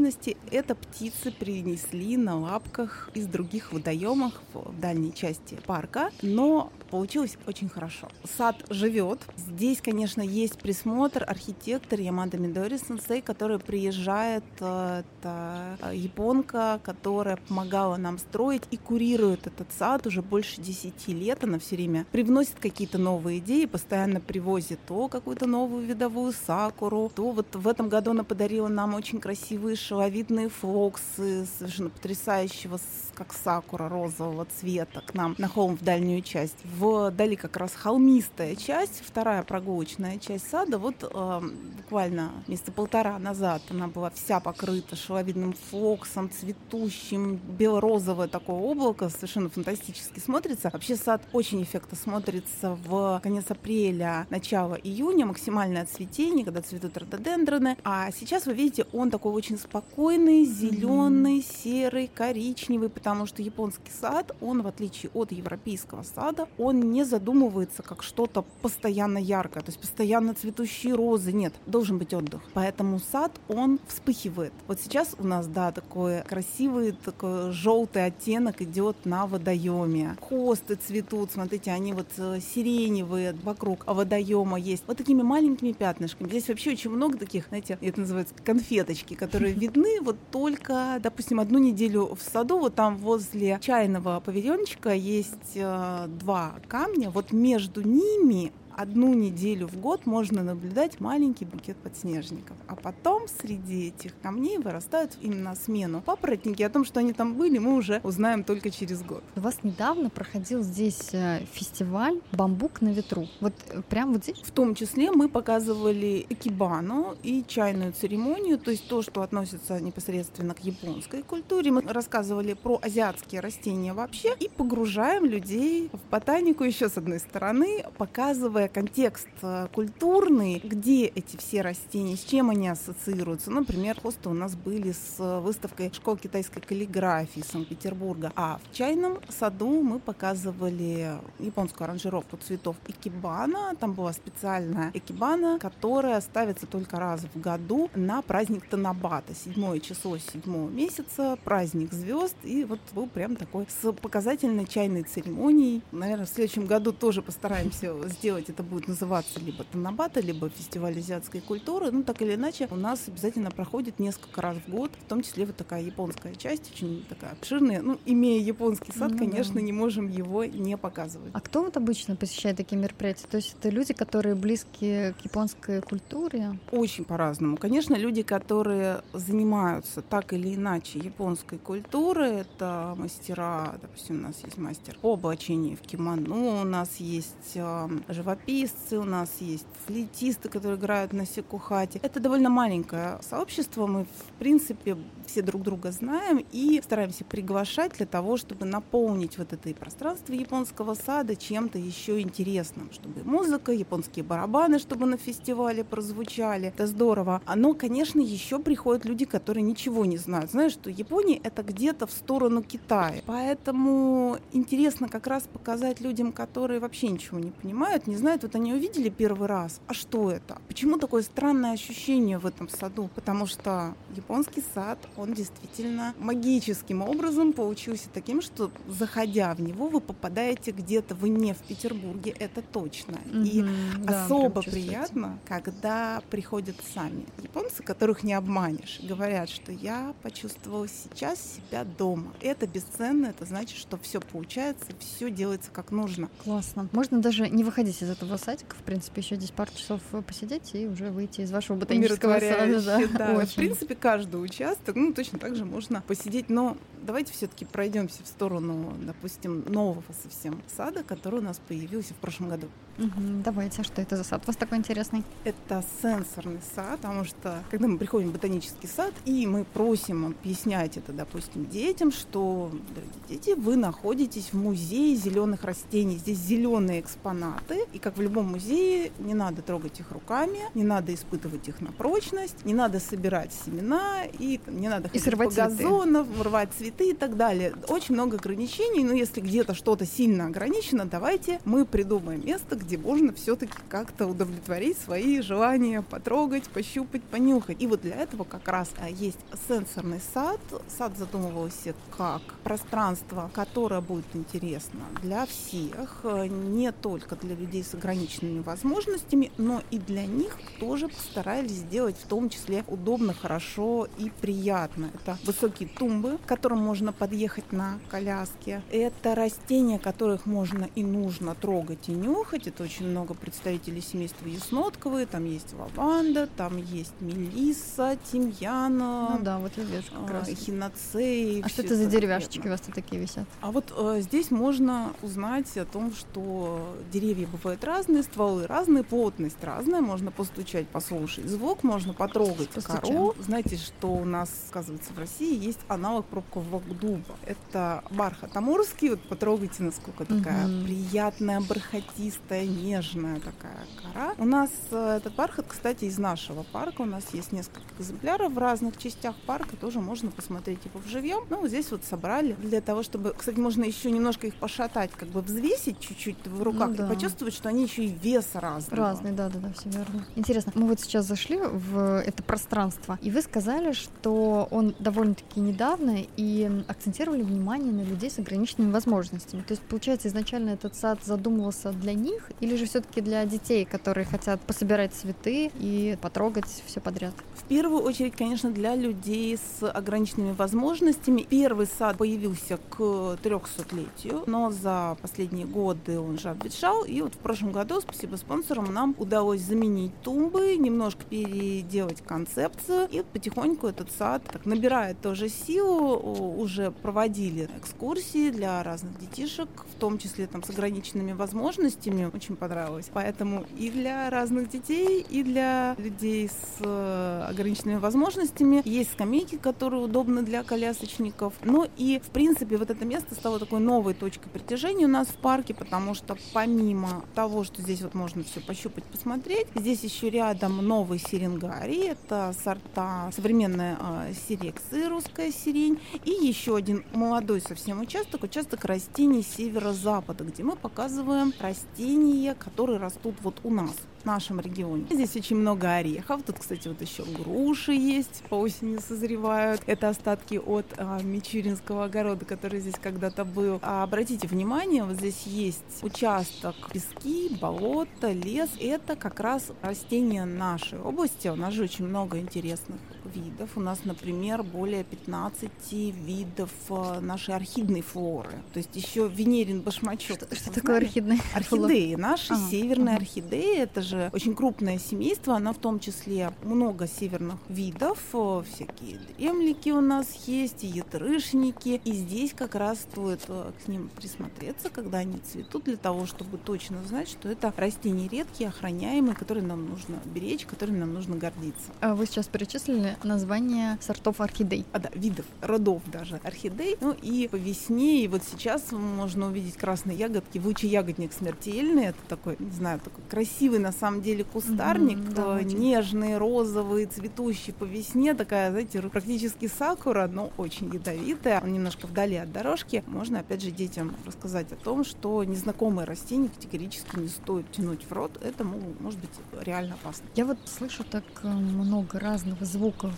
[0.52, 7.70] это птицы принесли на лапках из других водоемов в дальней части парка, но получилось очень
[7.70, 8.08] хорошо.
[8.38, 9.20] Сад живет.
[9.38, 17.38] Здесь, конечно, есть присмотр, архитектор Ямада Мидори сенсей, который приезжает, э, это э, японка, которая
[17.38, 21.44] помогала нам строить и курирует этот сад уже больше 10 лет.
[21.44, 27.32] Она все время привносит какие-то новые идеи, постоянно привозит то какую-то новую видовую сакуру, то
[27.32, 32.80] вот в этом году она подарила нам очень красивые шеловидные флоксы совершенно потрясающего,
[33.14, 36.58] как сакура розового цвета к нам на холм в дальнюю часть.
[36.80, 40.78] Вдали как раз холмистая часть, вторая прогулочная часть сада.
[40.78, 41.42] Вот э,
[41.76, 49.50] буквально месяца полтора назад она была вся покрыта шеловидным флоксом, цветущим, бело-розовое такое облако, совершенно
[49.50, 50.70] фантастически смотрится.
[50.72, 57.76] Вообще сад очень эффектно смотрится в конец апреля, начало июня, максимальное цветение, когда цветут рододендроны.
[57.84, 64.34] А сейчас вы видите, он такой очень спокойный, зеленый, серый, коричневый, потому что японский сад,
[64.40, 69.80] он в отличие от европейского сада, он не задумывается как что-то постоянно яркое, то есть
[69.80, 71.32] постоянно цветущие розы.
[71.32, 72.42] Нет, должен быть отдых.
[72.54, 74.54] Поэтому сад, он вспыхивает.
[74.68, 80.18] Вот сейчас у нас, да, такой красивый, такой желтый оттенок идет на водоеме.
[80.22, 84.84] Хосты цветут, смотрите, они вот э, сиреневые вокруг водоема есть.
[84.88, 86.28] Вот такими маленькими пятнышками.
[86.30, 91.60] Здесь вообще очень много таких, знаете, это называется конфеточки, которые видны вот только, допустим, одну
[91.60, 98.52] неделю в саду, вот там возле чайного павильончика есть э, два камня, вот между ними
[98.80, 102.56] одну неделю в год можно наблюдать маленький букет подснежников.
[102.68, 106.64] А потом среди этих камней вырастают именно на смену папоротники.
[106.64, 109.22] О том, что они там были, мы уже узнаем только через год.
[109.36, 113.28] У вас недавно проходил здесь э, фестиваль «Бамбук на ветру».
[113.42, 114.38] Вот э, прям вот здесь?
[114.38, 120.54] В том числе мы показывали экибану и чайную церемонию, то есть то, что относится непосредственно
[120.54, 121.72] к японской культуре.
[121.72, 127.84] Мы рассказывали про азиатские растения вообще и погружаем людей в ботанику еще с одной стороны,
[127.98, 133.52] показывая контекст э, культурный, где эти все растения, с чем они ассоциируются.
[133.52, 139.82] Например, хосты у нас были с выставкой школ китайской каллиграфии Санкт-Петербурга, а в чайном саду
[139.82, 143.76] мы показывали японскую аранжировку цветов экибана.
[143.80, 149.34] Там была специальная экибана, которая ставится только раз в году на праздник Танабата.
[149.34, 152.36] Седьмое число седьмого месяца, праздник звезд.
[152.44, 155.82] И вот был прям такой с показательной чайной церемонией.
[155.92, 158.49] Наверное, в следующем году тоже постараемся сделать.
[158.50, 161.92] Это будет называться либо Танабата, либо фестиваль азиатской культуры.
[161.92, 165.46] Ну, так или иначе, у нас обязательно проходит несколько раз в год, в том числе
[165.46, 167.82] вот такая японская часть, очень такая обширная.
[167.82, 169.26] Ну, имея японский сад, Ну да.
[169.26, 171.32] конечно, не можем его не показывать.
[171.34, 173.28] А кто вот обычно посещает такие мероприятия?
[173.28, 176.60] То есть это люди, которые близки к японской культуре?
[176.72, 177.58] Очень по-разному.
[177.58, 184.58] Конечно, люди, которые занимаются так или иначе японской культурой, это мастера, допустим, у нас есть
[184.58, 190.50] мастер по облачению в кимоно, у нас есть э, живописцы, живописцы, у нас есть флейтисты,
[190.50, 192.00] которые играют на секухате.
[192.04, 198.06] Это довольно маленькое сообщество, мы, в принципе, все друг друга знаем и стараемся приглашать для
[198.06, 204.80] того, чтобы наполнить вот это пространство японского сада чем-то еще интересным, чтобы музыка, японские барабаны,
[204.80, 206.70] чтобы на фестивале прозвучали.
[206.70, 207.42] Это здорово.
[207.56, 210.52] Но, конечно, еще приходят люди, которые ничего не знают.
[210.52, 213.22] Знаешь, что Япония это где-то в сторону Китая.
[213.26, 218.74] Поэтому интересно как раз показать людям, которые вообще ничего не понимают, не знают, вот они
[218.74, 220.58] увидели первый раз, а что это?
[220.68, 223.10] Почему такое странное ощущение в этом саду?
[223.16, 230.02] Потому что японский сад, он действительно магическим образом получился таким, что заходя в него, вы
[230.02, 233.18] попадаете где-то, вы не в Петербурге, это точно.
[233.26, 240.14] Mm-hmm, И да, особо приятно, когда приходят сами японцы, которых не обманешь, говорят, что я
[240.22, 242.34] почувствовала сейчас себя дома.
[242.42, 246.30] Это бесценно, это значит, что все получается, все делается как нужно.
[246.44, 246.90] Классно.
[246.92, 250.88] Можно даже не выходить из этого садика, в принципе, еще здесь пару часов посидеть и
[250.88, 252.82] уже выйти из вашего ботанического сада.
[252.82, 253.00] Да.
[253.18, 253.38] да.
[253.38, 253.48] Очень.
[253.48, 258.28] В принципе, каждый участок, ну, точно так же можно посидеть, но давайте все-таки пройдемся в
[258.28, 262.68] сторону, допустим, нового совсем сада, который у нас появился в прошлом году.
[262.98, 265.24] Угу, давайте, а что это за сад у вас такой интересный?
[265.44, 270.98] Это сенсорный сад, потому что когда мы приходим в ботанический сад и мы просим объяснять
[270.98, 276.18] это, допустим, детям, что, дорогие дети, вы находитесь в музее зеленых растений.
[276.18, 281.14] Здесь зеленые экспонаты, и как в любом музее, не надо трогать их руками, не надо
[281.14, 286.28] испытывать их на прочность, не надо собирать семена и не надо ходить и по газонам,
[286.42, 287.74] рвать цветы и так далее.
[287.88, 293.34] Очень много ограничений, но если где-то что-то сильно ограничено, давайте мы придумаем место, где можно
[293.34, 297.82] все-таки как-то удовлетворить свои желания, потрогать, пощупать, понюхать.
[297.82, 300.60] И вот для этого как раз а, есть сенсорный сад.
[300.88, 307.94] Сад задумывался как пространство, которое будет интересно для всех, э, не только для людей с
[307.94, 314.32] ограниченными возможностями, но и для них тоже постарались сделать в том числе удобно, хорошо и
[314.42, 315.12] приятно.
[315.14, 318.82] Это высокие тумбы, к которым можно подъехать на коляске.
[318.92, 322.68] Это растения, которых можно и нужно трогать и нюхать.
[322.70, 325.26] Это очень много представителей семейства яснотковые.
[325.26, 328.98] Там есть лаванда, там есть мелисса, тимьян.
[328.98, 330.48] Ну да, вот я вижу как раз.
[330.48, 331.62] Хиноцеи.
[331.66, 333.46] А что это за деревяшечки у вас тут такие висят?
[333.62, 339.64] А вот э, здесь можно узнать о том, что деревья бывают разные, стволы разные, плотность
[339.64, 340.02] разная.
[340.02, 343.02] Можно постучать, послушать звук, можно потрогать Постучаем.
[343.02, 343.36] кору.
[343.40, 347.36] Знаете, что у нас, оказывается, в России есть аналог пробкового дуба.
[347.46, 349.10] Это бархат амурский.
[349.10, 350.86] Вот потрогайте, насколько такая угу.
[350.86, 354.34] приятная, бархатистая, нежная такая кора.
[354.38, 357.02] У нас э, этот бархат, кстати, из нашего парка.
[357.02, 359.76] У нас есть несколько экземпляров в разных частях парка.
[359.76, 361.46] Тоже можно посмотреть его в живьем.
[361.50, 365.42] Ну, здесь вот собрали для того, чтобы, кстати, можно еще немножко их пошатать, как бы
[365.42, 367.06] взвесить чуть-чуть в руках ну, да.
[367.06, 368.98] и почувствовать, что они еще и вес разный.
[368.98, 370.26] Разный, да, да, да, все верно.
[370.36, 376.18] Интересно, мы вот сейчас зашли в это пространство, и вы сказали, что он довольно-таки недавно,
[376.38, 379.62] и акцентировали внимание на людей с ограниченными возможностями.
[379.62, 384.26] То есть, получается, изначально этот сад задумывался для них, или же все-таки для детей, которые
[384.26, 387.34] хотят пособирать цветы и потрогать все подряд?
[387.56, 391.46] В первую очередь, конечно, для людей с ограниченными возможностями.
[391.50, 397.04] Первый сад появился к 300-летию, но за последние годы он же обветшал.
[397.04, 403.08] И вот в прошлом году, спасибо спонсорам, нам удалось заменить тумбы, немножко переделать концепцию.
[403.12, 406.18] И потихоньку этот сад так набирает тоже силу.
[406.58, 412.32] Уже проводили экскурсии для разных детишек, в том числе там с ограниченными возможностями.
[412.40, 413.12] Очень понравилось.
[413.14, 420.02] Поэтому и для разных детей, и для людей с э, ограниченными возможностями есть скамейки, которые
[420.02, 421.54] удобны для колясочников.
[421.66, 425.36] Ну и, в принципе, вот это место стало такой новой точкой притяжения у нас в
[425.36, 430.78] парке, потому что помимо того, что здесь вот можно все пощупать, посмотреть, здесь еще рядом
[430.78, 438.44] новый сиренгарий, это сорта современная э, сирексы, русская сирень, и еще один молодой совсем участок,
[438.44, 444.60] участок растений северо-запада, где мы показываем растения деревья, которые растут вот у нас в нашем
[444.60, 445.06] регионе.
[445.10, 446.44] Здесь очень много орехов.
[446.44, 449.82] Тут, кстати, вот еще груши есть, по осени созревают.
[449.88, 453.80] Это остатки от а, Мичуринского огорода, который здесь когда-то был.
[453.82, 458.70] А обратите внимание, вот здесь есть участок пески, болото, лес.
[458.80, 461.48] Это как раз растения нашей области.
[461.48, 462.98] У нас же очень много интересных
[463.36, 463.72] видов.
[463.76, 468.52] У нас, например, более 15 видов э, нашей орхидной флоры.
[468.74, 470.38] То есть еще венерин башмачок.
[470.38, 471.40] Что, что такое орхидная?
[471.54, 472.16] Орхидеи.
[472.16, 473.24] Наши а, северные ага.
[473.24, 479.20] орхидеи, это же очень крупное семейство, она в том числе много северных видов, э, всякие
[479.38, 482.02] дремлики у нас есть, и ятрышники.
[482.04, 486.58] И здесь как раз стоит э, к ним присмотреться, когда они цветут, для того, чтобы
[486.58, 491.92] точно знать, что это растения редкие, охраняемые, которые нам нужно беречь, которыми нам нужно гордиться.
[492.02, 494.86] А вы сейчас перечислили название сортов орхидей?
[494.92, 496.98] А, да, видов, родов даже орхидей.
[497.02, 500.62] Ну и по весне, и вот сейчас можно увидеть красные ягодки.
[500.86, 506.38] ягодник смертельный, это такой, не знаю, такой красивый на самом деле кустарник, mm-hmm, да, нежный,
[506.38, 511.62] розовый, цветущий по весне, такая, знаете, практически сакура, но очень ядовитая.
[511.62, 513.04] Он немножко вдали от дорожки.
[513.08, 518.12] Можно, опять же, детям рассказать о том, что незнакомые растения категорически не стоит тянуть в
[518.12, 518.40] рот.
[518.44, 519.30] Это может быть
[519.62, 520.26] реально опасно.
[520.36, 523.09] Я вот слышу так э, много разных звуков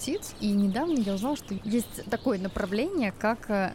[0.00, 0.34] птиц.
[0.40, 3.50] И недавно я узнала, что есть такое направление, как.
[3.50, 3.72] Э,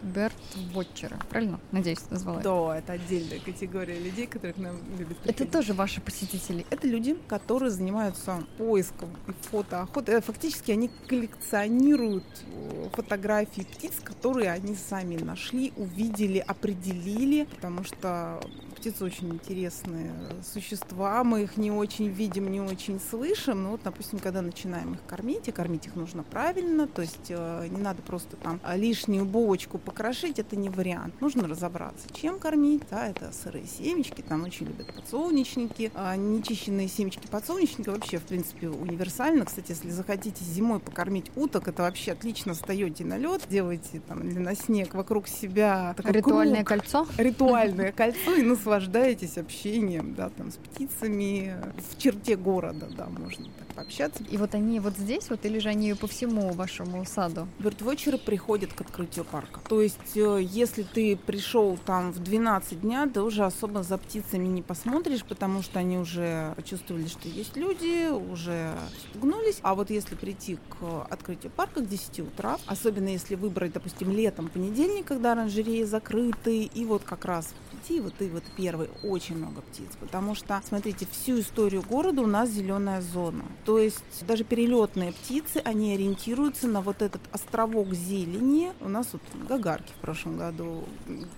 [1.30, 1.60] Правильно?
[1.72, 5.42] Надеюсь, назвала Да, это отдельная категория людей, которые к нам любят приходить.
[5.42, 6.66] Это тоже ваши посетители?
[6.72, 10.16] Это люди, которые занимаются поиском и фотоохотой.
[10.16, 18.42] Э, фактически они коллекционируют э, фотографии птиц, которые они сами нашли, увидели, определили, потому что
[18.86, 20.14] птицы очень интересные
[20.54, 25.00] существа, мы их не очень видим, не очень слышим, но вот, допустим, когда начинаем их
[25.08, 29.80] кормить, и кормить их нужно правильно, то есть э, не надо просто там лишнюю булочку
[29.80, 34.94] покрошить, это не вариант, нужно разобраться, чем кормить, да, это сырые семечки, там очень любят
[34.94, 41.68] подсолнечники, а нечищенные семечки подсолнечника вообще, в принципе, универсально, кстати, если захотите зимой покормить уток,
[41.70, 46.82] это вообще отлично встаете на лед, делаете там или на снег вокруг себя ритуальное круг,
[46.82, 53.08] кольцо, ритуальное кольцо и насладитесь наслаждаетесь общением, да, там, с птицами в черте города, да,
[53.08, 54.24] можно так пообщаться.
[54.30, 57.48] И вот они вот здесь вот или же они по всему вашему саду?
[57.60, 59.62] Бёрдвотчеры приходят к открытию парка.
[59.68, 64.48] То есть, э, если ты пришел там в 12 дня, ты уже особо за птицами
[64.48, 68.74] не посмотришь, потому что они уже почувствовали, что есть люди, уже
[69.10, 69.60] стугнулись.
[69.62, 74.50] А вот если прийти к открытию парка к 10 утра, особенно если выбрать, допустим, летом
[74.50, 77.54] понедельник, когда оранжереи закрыты, и вот как раз
[77.86, 82.28] прийти, вот и вот первый, очень много птиц, потому что, смотрите, всю историю города у
[82.28, 83.44] нас зеленая зона.
[83.66, 88.72] То есть даже перелетные птицы, они ориентируются на вот этот островок зелени.
[88.82, 90.84] У нас вот гагарки в прошлом году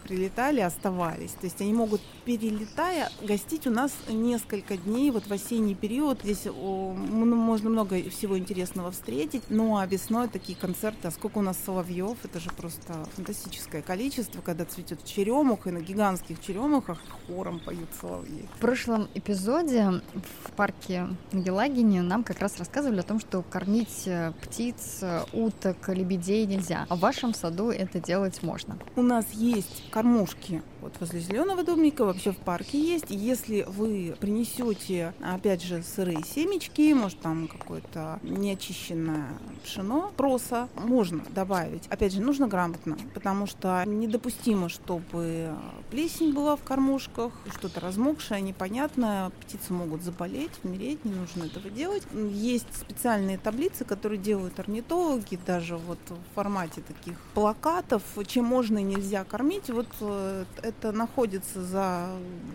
[0.03, 1.31] прилетали, оставались.
[1.31, 6.21] То есть они могут, перелетая, гостить у нас несколько дней, вот в осенний период.
[6.23, 9.43] Здесь можно много всего интересного встретить.
[9.49, 14.41] Ну а весной такие концерты, а сколько у нас соловьев, это же просто фантастическое количество,
[14.41, 18.45] когда цветет черемух, и на гигантских черемухах хором поют соловьи.
[18.55, 20.01] В прошлом эпизоде
[20.45, 25.23] в парке на Елагине нам как раз рассказывали о том, что кормить э, птиц, э,
[25.33, 28.77] уток, лебедей нельзя, а в вашем саду это делать можно.
[28.95, 33.05] У нас есть кормушки вот возле зеленого домика, вообще в парке есть.
[33.09, 39.27] Если вы принесете, опять же, сырые семечки, может там какое-то неочищенное
[39.63, 41.87] пшено, проса, можно добавить.
[41.87, 45.55] Опять же, нужно грамотно, потому что недопустимо, чтобы
[45.91, 52.03] плесень была в кормушках, что-то размокшее, непонятное, птицы могут заболеть, умереть, не нужно этого делать.
[52.13, 58.83] Есть специальные таблицы, которые делают орнитологи, даже вот в формате таких плакатов, чем можно и
[58.83, 59.69] нельзя кормить.
[59.69, 62.09] Вот э, это находится за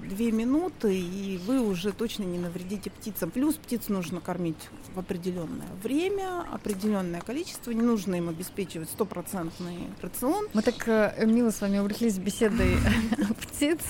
[0.08, 3.30] две минуты, и вы уже точно не навредите птицам.
[3.30, 10.46] Плюс птиц нужно кормить в определенное время, определенное количество, не нужно им обеспечивать стопроцентный рацион.
[10.52, 12.76] Мы так э, мило с вами увлеклись беседой
[13.40, 13.80] птиц.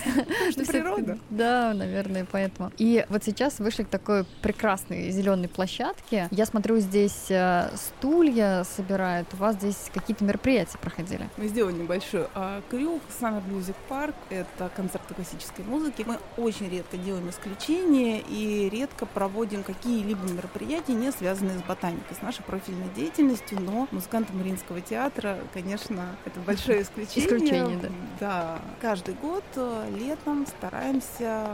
[0.51, 1.19] Что природа.
[1.31, 2.73] Да, наверное, поэтому.
[2.79, 6.29] И вот сейчас вышли к такой прекрасной зеленой площадке.
[6.31, 9.29] Я смотрю, здесь э, стулья собирают.
[9.35, 11.29] У вас здесь какие-то мероприятия проходили?
[11.37, 13.03] Мы сделали небольшой а, крюк.
[13.21, 16.05] Summer Music Park парк, это концерты классической музыки.
[16.07, 22.23] Мы очень редко делаем исключения и редко проводим какие-либо мероприятия, не связанные с ботаникой, с
[22.23, 27.27] нашей профильной деятельностью, но музыканты Мариинского театра, конечно, это большое исключение.
[27.27, 27.89] Исключение, да.
[28.21, 28.61] Да.
[28.81, 31.47] Каждый год э, летом стараемся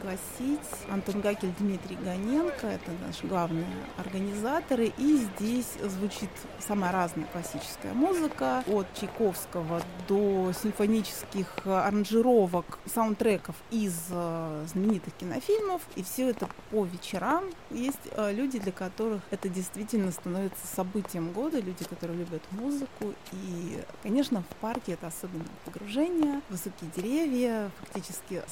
[0.00, 3.66] пригласить Антон Гакель, Дмитрий Гоненко, это наши главные
[3.98, 4.92] организаторы.
[4.98, 14.64] И здесь звучит самая разная классическая музыка, от Чайковского до симфонических аранжировок, саундтреков из э,
[14.68, 15.82] знаменитых кинофильмов.
[15.96, 17.44] И все это по вечерам.
[17.70, 23.14] Есть э, люди, для которых это действительно становится событием года, люди, которые любят музыку.
[23.32, 28.42] И, конечно, в парке это особенно погружение, высокие деревья, фактически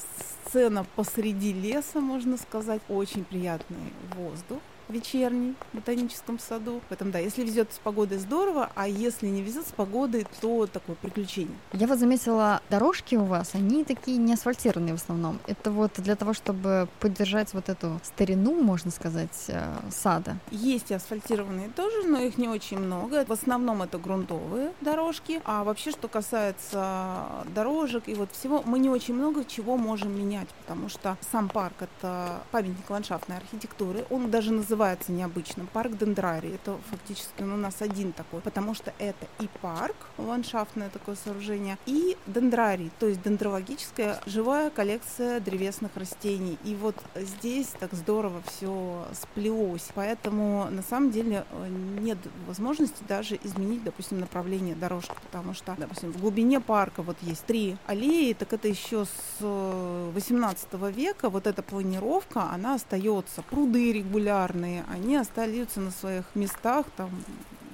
[0.49, 6.81] сцена посреди леса, можно сказать, очень приятный воздух вечерний в ботаническом саду.
[6.89, 10.95] Поэтому да, если везет с погодой здорово, а если не везет с погодой, то такое
[10.95, 11.55] приключение.
[11.73, 15.39] Я вот заметила, дорожки у вас, они такие не асфальтированные в основном.
[15.47, 20.37] Это вот для того, чтобы поддержать вот эту старину, можно сказать, э, сада.
[20.51, 23.25] Есть и асфальтированные тоже, но их не очень много.
[23.25, 25.41] В основном это грунтовые дорожки.
[25.45, 30.49] А вообще, что касается дорожек и вот всего, мы не очень много чего можем менять,
[30.61, 34.05] потому что сам парк— это памятник ландшафтной архитектуры.
[34.09, 35.67] Он даже называется необычным.
[35.67, 36.55] Парк Дендрарий.
[36.55, 42.17] Это фактически у нас один такой, потому что это и парк, ландшафтное такое сооружение, и
[42.27, 46.57] дендрарий, то есть дендрологическая живая коллекция древесных растений.
[46.63, 49.89] И вот здесь так здорово все сплелось.
[49.95, 51.67] Поэтому на самом деле э,
[51.99, 52.17] нет
[52.47, 57.77] возможности даже изменить, допустим, направление дорожки, потому что, допустим, в глубине парка вот есть три
[57.85, 63.41] аллеи, так это еще с 18 э, века вот эта планировка, она остается.
[63.41, 67.09] Пруды регулярные, они остаются на своих местах, там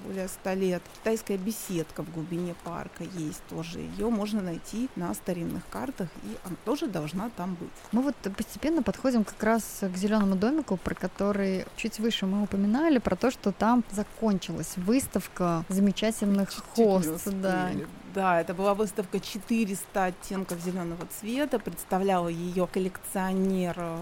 [0.06, 0.82] более 100 лет.
[1.00, 3.80] Китайская беседка в глубине парка есть тоже.
[3.80, 7.70] Ее можно найти на старинных картах, и она тоже должна там быть.
[7.91, 13.00] Мы вот постепенно подходим как раз к зеленому домику, про который чуть выше мы упоминали,
[13.00, 17.28] про то, что там закончилась выставка замечательных хост.
[17.41, 17.72] Да.
[18.14, 21.60] Да, это была выставка 400 оттенков зеленого цвета.
[21.60, 23.98] Представляла ее коллекционер э,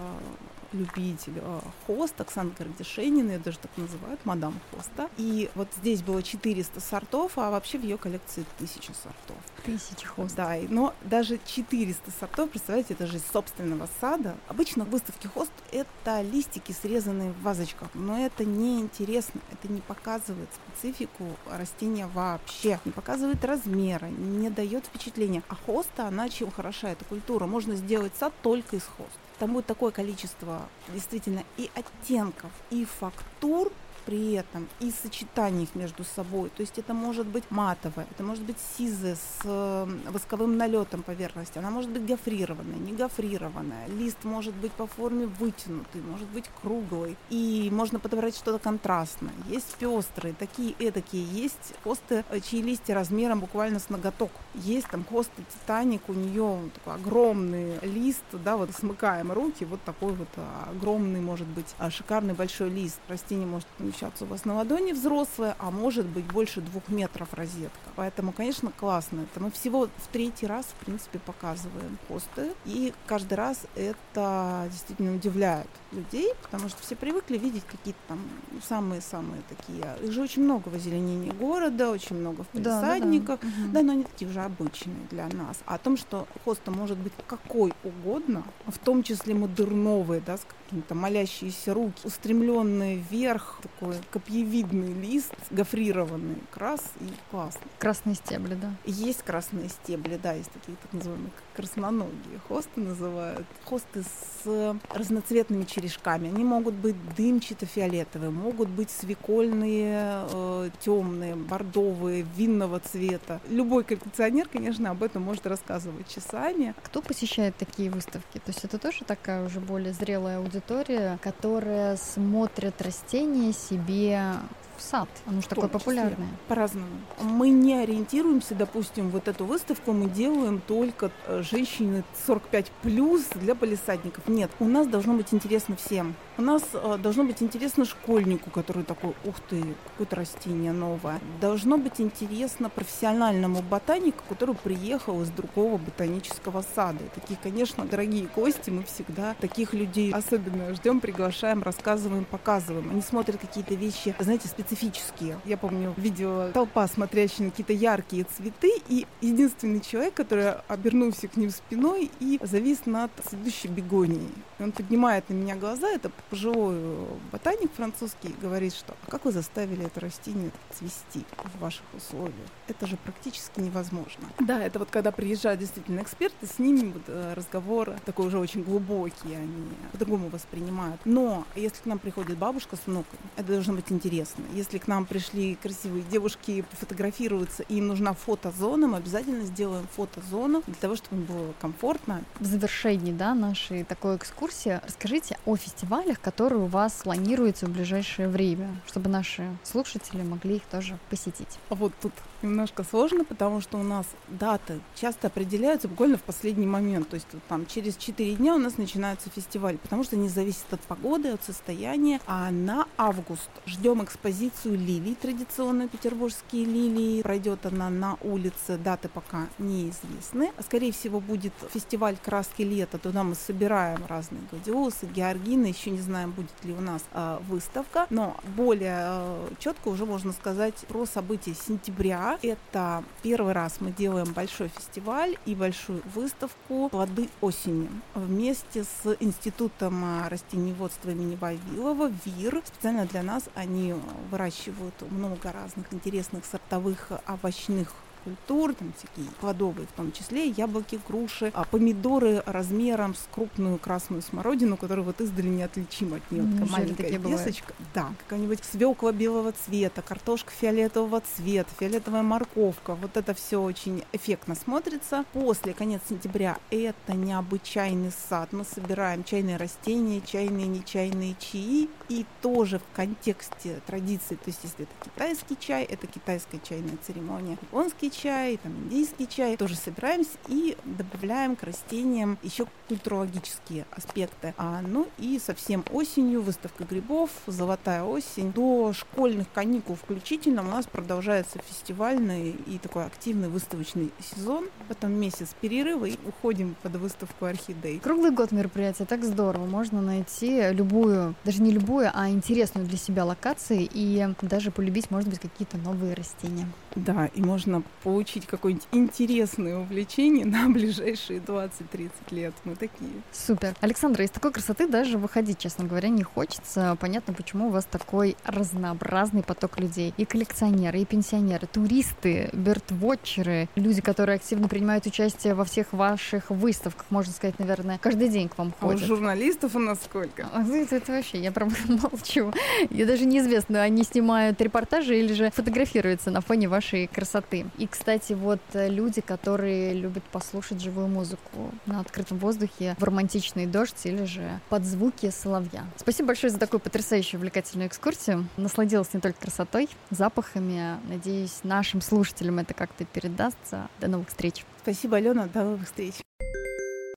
[0.74, 5.08] любитель э, хост, Оксана Гордишенина, ее даже так называют, мадам хоста.
[5.16, 9.36] И вот здесь было 400 сортов, а вообще в ее коллекции 1000 сортов.
[9.64, 10.34] Тысячи хост.
[10.34, 14.36] Да, но даже 400 сортов, представляете, это же из собственного сада.
[14.48, 19.80] Обычно в выставке хост это листики, срезанные в вазочках, но это не интересно, это не
[19.80, 25.42] показывает специфику растения вообще, не показывает размера, не дает впечатления.
[25.48, 29.66] А хоста, она чем хороша, эта культура, можно сделать сад только из хост там будет
[29.66, 33.72] такое количество действительно и оттенков, и фактур,
[34.06, 36.50] при этом и сочетаний их между собой.
[36.50, 41.58] То есть это может быть матовое, это может быть сизое с э, восковым налетом поверхности,
[41.58, 43.88] она может быть гофрированная, не гофрированная.
[43.88, 47.16] Лист может быть по форме вытянутый, может быть круглый.
[47.30, 49.32] И можно подобрать что-то контрастное.
[49.48, 51.24] Есть пестрые, такие эдакие.
[51.24, 54.30] Есть хосты, э, чьи листья размером буквально с ноготок.
[54.54, 60.12] Есть там хосты Титаник, у нее такой огромный лист, да, вот смыкаем руки, вот такой
[60.12, 63.00] вот а, огромный, может быть, шикарный большой лист.
[63.08, 67.90] Растение может помещаться у вас на ладони взрослая, а может быть больше двух метров розетка.
[67.96, 69.20] Поэтому, конечно, классно.
[69.20, 72.52] Это мы всего в третий раз, в принципе, показываем посты.
[72.64, 78.20] И каждый раз это действительно удивляет людей, потому что все привыкли видеть какие-то там
[78.66, 79.84] самые-самые такие.
[80.02, 83.40] Их же очень много в озеленении города, очень много в палисадниках.
[83.40, 83.72] Да, да, да.
[83.80, 85.58] да, но они такие уже обычные для нас.
[85.66, 90.46] А о том, что хоста может быть какой угодно, в том числе модерновые, да, с
[90.64, 97.60] какие-то молящиеся руки, устремленные вверх, такой копьевидный лист, гофрированный, крас и классно.
[97.78, 98.72] Красные стебли, да?
[98.84, 103.46] Есть красные стебли, да, есть такие так называемые красноногие хосты называют.
[103.64, 106.28] Хосты с разноцветными черешками.
[106.28, 113.40] Они могут быть дымчато-фиолетовые, могут быть свекольные, э, темные, бордовые, винного цвета.
[113.48, 116.74] Любой коллекционер, конечно, об этом может рассказывать часами.
[116.82, 118.38] Кто посещает такие выставки?
[118.38, 124.34] То есть это тоже такая уже более зрелая аудитория, которая смотрит растения себе
[124.76, 125.08] в сад?
[125.26, 126.28] Оно же такое популярное.
[126.48, 126.86] По-разному.
[127.20, 133.54] Мы не ориентируемся, допустим, вот эту выставку мы делаем только э, женщины 45 плюс для
[133.54, 134.28] полисадников.
[134.28, 136.14] Нет, у нас должно быть интересно всем.
[136.36, 141.20] У нас э, должно быть интересно школьнику, который такой, ух ты, какое-то растение новое.
[141.40, 147.04] Должно быть интересно профессиональному ботанику, который приехал из другого ботанического сада.
[147.04, 152.90] И такие, конечно, дорогие гости, мы всегда таких людей особенно ждем, приглашаем, рассказываем, показываем.
[152.90, 155.38] Они смотрят какие-то вещи, знаете, специально специфические.
[155.44, 161.36] Я помню, видела толпа, смотрящая на какие-то яркие цветы, и единственный человек, который обернулся к
[161.36, 164.32] ним спиной и завис над следующей бегонией.
[164.58, 169.32] И он поднимает на меня глаза, это пожилой ботаник французский, говорит, что «А как вы
[169.32, 172.34] заставили это растение цвести в ваших условиях?
[172.68, 174.28] Это же практически невозможно».
[174.38, 178.62] Да, это вот когда приезжают действительно эксперты, с ними вот э, разговор такой уже очень
[178.62, 181.00] глубокий, они по-другому воспринимают.
[181.04, 184.44] Но если к нам приходит бабушка с внуками, это должно быть интересно.
[184.54, 190.62] Если к нам пришли красивые девушки пофотографироваться, и им нужна фотозона, мы обязательно сделаем фотозону
[190.66, 192.22] для того, чтобы им было комфортно.
[192.40, 198.28] В завершении да, нашей такой экскурсии расскажите о фестивалях, которые у вас планируются в ближайшее
[198.28, 201.58] время, чтобы наши слушатели могли их тоже посетить.
[201.68, 202.12] А вот тут
[202.44, 207.08] немножко сложно, потому что у нас даты часто определяются буквально в последний момент.
[207.08, 210.80] То есть там через 4 дня у нас начинается фестиваль, потому что они зависят от
[210.80, 212.20] погоды, от состояния.
[212.26, 217.22] А на август ждем экспозицию лилий, традиционно петербургские лилии.
[217.22, 220.52] Пройдет она на улице, даты пока неизвестны.
[220.56, 222.98] А скорее всего будет фестиваль краски лета.
[222.98, 225.66] Туда мы собираем разные гладиолусы, георгины.
[225.66, 228.06] Еще не знаем, будет ли у нас э, выставка.
[228.10, 232.33] Но более э, четко уже можно сказать про события сентября.
[232.42, 240.04] Это первый раз мы делаем большой фестиваль и большую выставку «Плоды осени» вместе с Институтом
[240.04, 242.62] а, растениеводства имени Вавилова, ВИР.
[242.64, 243.94] Специально для нас они
[244.30, 247.92] выращивают много разных интересных сортовых овощных
[248.24, 254.22] культур, там всякие плодовые в том числе, яблоки, груши, а помидоры размером с крупную красную
[254.22, 256.42] смородину, которая вот издали неотличима от нее.
[256.42, 257.74] Mm, такая маленькая такие весочка.
[257.94, 262.94] Да, какая-нибудь свекла белого цвета, картошка фиолетового цвета, фиолетовая морковка.
[262.94, 265.24] Вот это все очень эффектно смотрится.
[265.32, 268.52] После конец сентября это необычайный сад.
[268.52, 271.88] Мы собираем чайные растения, чайные, нечайные чаи.
[272.08, 277.52] И тоже в контексте традиции, то есть если это китайский чай, это китайская чайная церемония,
[277.52, 284.54] японский чай, там, индийский чай, тоже собираемся и добавляем к растениям еще культурологические аспекты.
[284.56, 288.52] А, ну и совсем осенью выставка грибов, золотая осень.
[288.52, 294.68] До школьных каникул включительно у нас продолжается фестивальный и такой активный выставочный сезон.
[294.88, 297.98] Потом месяц перерыва и уходим под выставку орхидей.
[298.00, 299.66] Круглый год мероприятия, так здорово.
[299.66, 305.28] Можно найти любую, даже не любую, а интересную для себя локацию и даже полюбить, может
[305.28, 306.68] быть, какие-то новые растения.
[306.94, 312.52] Да, и можно получить какое-нибудь интересное увлечение на ближайшие 20-30 лет.
[312.64, 313.10] Мы такие.
[313.32, 313.74] Супер.
[313.80, 316.96] Александра, из такой красоты даже выходить, честно говоря, не хочется.
[317.00, 320.12] Понятно, почему у вас такой разнообразный поток людей.
[320.18, 327.06] И коллекционеры, и пенсионеры, туристы, бертвотчеры, люди, которые активно принимают участие во всех ваших выставках,
[327.08, 329.00] можно сказать, наверное, каждый день к вам ходят.
[329.00, 330.46] А у журналистов у нас сколько?
[330.52, 332.52] А, это, это вообще, я прям молчу.
[332.90, 337.64] Я даже неизвестно, они снимают репортажи или же фотографируются на фоне вашей красоты.
[337.78, 343.66] И, кстати, вот э, люди, которые любят послушать живую музыку на открытом воздухе в романтичный
[343.66, 345.84] дождь или же под звуки соловья.
[345.96, 348.48] Спасибо большое за такую потрясающую увлекательную экскурсию.
[348.56, 350.98] Насладилась не только красотой, запахами.
[351.08, 353.88] Надеюсь, нашим слушателям это как-то передастся.
[354.00, 354.64] До новых встреч.
[354.82, 355.46] Спасибо, Алена.
[355.46, 356.14] До новых встреч.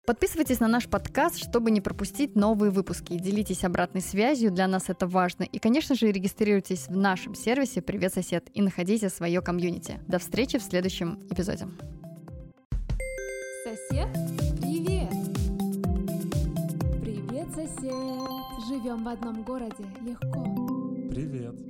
[0.08, 3.20] Подписывайтесь на наш подкаст, чтобы не пропустить новые выпуски.
[3.20, 5.44] Делитесь обратной связью, для нас это важно.
[5.44, 10.00] И, конечно же, регистрируйтесь в нашем сервисе «Привет, сосед» и находите свое комьюнити.
[10.08, 11.68] До встречи в следующем эпизоде.
[13.66, 14.08] Сосед,
[14.62, 15.12] привет!
[17.02, 17.94] Привет, сосед!
[18.70, 21.12] Живем в одном городе легко.
[21.12, 21.67] Привет.